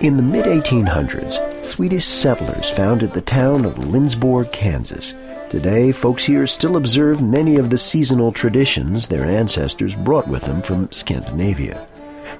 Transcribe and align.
In 0.00 0.16
the 0.16 0.22
mid 0.22 0.46
1800s, 0.46 1.62
Swedish 1.62 2.06
settlers 2.06 2.70
founded 2.70 3.12
the 3.12 3.20
town 3.20 3.66
of 3.66 3.74
Lindsborg, 3.74 4.50
Kansas. 4.50 5.12
Today, 5.50 5.92
folks 5.92 6.24
here 6.24 6.46
still 6.46 6.78
observe 6.78 7.20
many 7.20 7.56
of 7.56 7.68
the 7.68 7.76
seasonal 7.76 8.32
traditions 8.32 9.06
their 9.06 9.26
ancestors 9.26 9.94
brought 9.94 10.26
with 10.26 10.44
them 10.44 10.62
from 10.62 10.90
Scandinavia. 10.90 11.86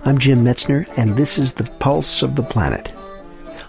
I'm 0.06 0.16
Jim 0.16 0.42
Metzner, 0.42 0.90
and 0.96 1.14
this 1.14 1.36
is 1.36 1.52
the 1.52 1.64
Pulse 1.80 2.22
of 2.22 2.34
the 2.34 2.42
Planet. 2.42 2.94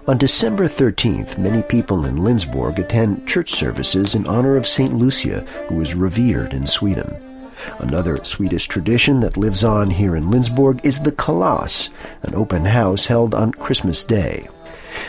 On 0.07 0.17
December 0.17 0.69
13th, 0.69 1.37
many 1.37 1.61
people 1.61 2.05
in 2.05 2.15
Lindsborg 2.15 2.79
attend 2.79 3.27
church 3.27 3.51
services 3.51 4.15
in 4.15 4.25
honor 4.25 4.55
of 4.55 4.65
St. 4.65 4.93
Lucia, 4.93 5.41
who 5.67 5.81
is 5.81 5.95
revered 5.95 6.53
in 6.53 6.65
Sweden. 6.65 7.30
Another 7.79 8.23
Swedish 8.23 8.67
tradition 8.67 9.19
that 9.21 9.37
lives 9.37 9.63
on 9.63 9.89
here 9.89 10.15
in 10.15 10.25
Lindsborg 10.25 10.83
is 10.83 10.99
the 10.99 11.11
Kalas, 11.11 11.89
an 12.23 12.35
open 12.35 12.65
house 12.65 13.05
held 13.05 13.33
on 13.33 13.51
Christmas 13.51 14.03
Day. 14.03 14.47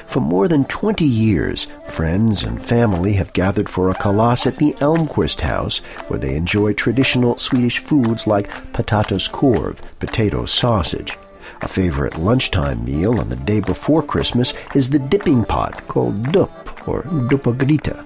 For 0.06 0.20
more 0.20 0.48
than 0.48 0.64
20 0.66 1.04
years, 1.04 1.66
friends 1.88 2.42
and 2.42 2.62
family 2.62 3.14
have 3.14 3.32
gathered 3.32 3.68
for 3.68 3.90
a 3.90 3.94
kalas 3.94 4.46
at 4.46 4.56
the 4.56 4.72
Elmquist 4.74 5.40
House, 5.40 5.78
where 6.08 6.18
they 6.18 6.36
enjoy 6.36 6.72
traditional 6.72 7.36
Swedish 7.36 7.78
foods 7.78 8.26
like 8.26 8.48
potatis 8.72 9.30
korv, 9.30 9.78
potato 9.98 10.44
sausage. 10.44 11.16
A 11.62 11.68
favorite 11.68 12.18
lunchtime 12.18 12.84
meal 12.84 13.20
on 13.20 13.28
the 13.28 13.36
day 13.36 13.60
before 13.60 14.02
Christmas 14.02 14.52
is 14.74 14.90
the 14.90 14.98
dipping 14.98 15.44
pot 15.44 15.86
called 15.88 16.24
dupp 16.28 16.88
or 16.88 17.02
duppagryta. 17.02 18.04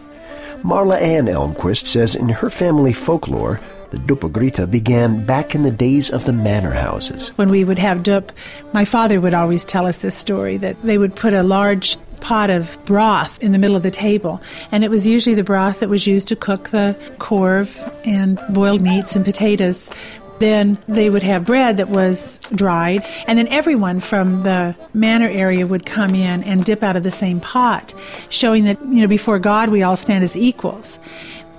Marla 0.63 1.01
Ann 1.01 1.27
Elmquist 1.27 1.87
says 1.87 2.15
in 2.15 2.29
her 2.29 2.51
family 2.51 2.93
folklore, 2.93 3.61
the 3.91 3.99
duppagryta 3.99 4.71
began 4.71 5.25
back 5.25 5.55
in 5.55 5.63
the 5.63 5.71
days 5.71 6.11
of 6.11 6.25
the 6.25 6.33
manor 6.33 6.73
houses. 6.73 7.29
When 7.37 7.49
we 7.49 7.65
would 7.65 7.79
have 7.79 8.03
dup, 8.03 8.33
my 8.73 8.85
father 8.85 9.21
would 9.21 9.35
always 9.35 9.65
tell 9.65 9.87
us 9.87 9.99
this 9.99 10.17
story 10.17 10.57
that 10.59 10.81
they 10.83 10.99
would 10.99 11.15
put 11.15 11.35
a 11.35 11.43
large 11.43 11.97
pot 12.21 12.51
of 12.51 12.77
broth 12.87 13.41
in 13.43 13.53
the 13.53 13.59
middle 13.59 13.77
of 13.77 13.83
the 13.83 13.91
table. 13.91 14.43
And 14.73 14.83
it 14.83 14.91
was 14.91 15.07
usually 15.07 15.35
the 15.35 15.45
broth 15.45 15.81
that 15.81 15.89
was 15.89 16.07
used 16.07 16.29
to 16.29 16.37
cook 16.37 16.71
the 16.71 16.97
korv 17.19 17.79
and 18.05 18.41
boiled 18.51 18.83
meats 18.83 19.17
and 19.17 19.25
potatoes. 19.25 19.91
Then 20.39 20.77
they 20.87 21.09
would 21.09 21.23
have 21.23 21.47
bread 21.47 21.79
that 21.79 21.89
was 21.89 22.39
dried, 22.55 23.07
and 23.27 23.39
then 23.39 23.49
everyone 23.49 24.01
from 24.01 24.43
the 24.43 24.77
manor 24.93 25.31
area 25.31 25.67
would 25.67 25.87
come 25.87 26.15
in 26.15 26.43
and 26.45 26.63
dip 26.63 26.83
out 26.83 26.95
of 26.95 27.05
the 27.05 27.11
same 27.11 27.41
pot, 27.41 27.95
showing 28.29 28.65
that, 28.65 28.79
you 28.83 29.01
know, 29.01 29.07
before 29.07 29.39
God 29.39 29.71
we 29.71 29.83
all 29.83 29.97
stand 29.97 30.23
as 30.25 30.37
equals. 30.37 31.01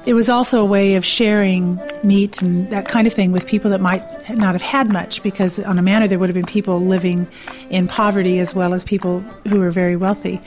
It 0.08 0.14
was 0.14 0.30
also 0.30 0.62
a 0.62 0.66
way 0.66 0.96
of 0.96 1.04
sharing 1.04 1.82
meat 2.02 2.42
and 2.42 2.70
that 2.72 2.88
kind 2.88 3.08
of 3.08 3.12
thing 3.12 3.34
with 3.34 3.46
people 3.46 3.70
that 3.72 3.82
might 3.82 4.02
not 4.30 4.56
have 4.56 4.62
had 4.62 4.90
much, 4.90 5.22
because 5.22 5.60
on 5.60 5.78
a 5.78 5.82
manor 5.82 6.08
there 6.08 6.18
would 6.18 6.30
have 6.30 6.34
been 6.34 6.46
people 6.46 6.80
living 6.80 7.28
in 7.70 7.90
poverty 7.90 8.40
as 8.40 8.56
well 8.56 8.74
as 8.74 8.86
people 8.86 9.20
who 9.50 9.60
were 9.60 9.70
very 9.70 9.98
wealthy. 9.98 10.40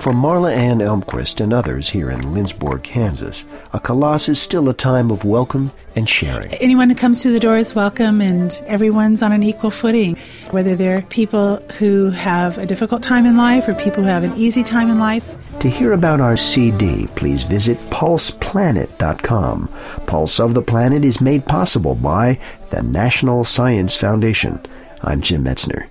For 0.00 0.14
Marla 0.14 0.50
Ann 0.50 0.78
Elmquist 0.78 1.42
and 1.42 1.52
others 1.52 1.90
here 1.90 2.10
in 2.10 2.22
Lindsborg, 2.32 2.82
Kansas, 2.82 3.44
a 3.74 3.78
kalas 3.78 4.30
is 4.30 4.40
still 4.40 4.70
a 4.70 4.72
time 4.72 5.10
of 5.10 5.26
welcome 5.26 5.72
and 5.94 6.08
sharing. 6.08 6.54
Anyone 6.54 6.88
who 6.88 6.96
comes 6.96 7.22
through 7.22 7.34
the 7.34 7.38
door 7.38 7.58
is 7.58 7.74
welcome, 7.74 8.22
and 8.22 8.50
everyone's 8.66 9.22
on 9.22 9.30
an 9.30 9.42
equal 9.42 9.70
footing. 9.70 10.16
Whether 10.52 10.74
they're 10.74 11.02
people 11.02 11.56
who 11.78 12.08
have 12.12 12.56
a 12.56 12.64
difficult 12.64 13.02
time 13.02 13.26
in 13.26 13.36
life 13.36 13.68
or 13.68 13.74
people 13.74 14.02
who 14.02 14.08
have 14.08 14.24
an 14.24 14.32
easy 14.36 14.62
time 14.62 14.88
in 14.88 14.98
life. 14.98 15.36
To 15.58 15.68
hear 15.68 15.92
about 15.92 16.22
our 16.22 16.38
CD, 16.38 17.06
please 17.14 17.42
visit 17.42 17.76
pulseplanet.com. 17.90 19.68
Pulse 20.06 20.40
of 20.40 20.54
the 20.54 20.62
Planet 20.62 21.04
is 21.04 21.20
made 21.20 21.44
possible 21.44 21.94
by 21.94 22.40
the 22.70 22.82
National 22.82 23.44
Science 23.44 23.96
Foundation. 23.96 24.64
I'm 25.02 25.20
Jim 25.20 25.44
Metzner. 25.44 25.90